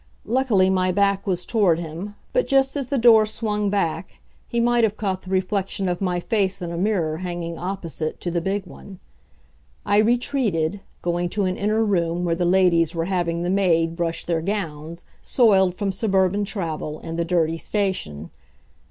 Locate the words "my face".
6.01-6.59